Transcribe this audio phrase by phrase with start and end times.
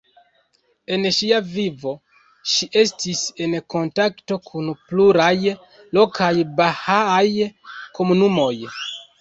[0.95, 1.91] En ŝia vivo
[2.53, 5.31] ŝi estis en kontakto kun pluraj
[5.99, 7.25] lokaj bahaaj
[8.01, 8.53] komunumoj.